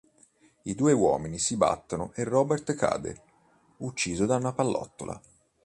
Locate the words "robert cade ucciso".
2.23-4.25